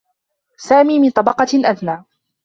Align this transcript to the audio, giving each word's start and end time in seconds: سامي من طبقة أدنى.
سامي 0.57 0.99
من 0.99 1.09
طبقة 1.09 1.47
أدنى. 1.53 2.03